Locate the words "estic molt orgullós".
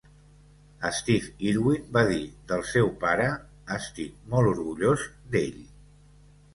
3.79-5.09